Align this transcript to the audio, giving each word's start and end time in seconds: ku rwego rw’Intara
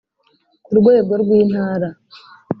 ku 0.63 0.71
rwego 0.79 1.11
rw’Intara 1.21 1.87